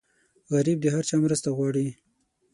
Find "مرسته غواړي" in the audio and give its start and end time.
1.25-1.87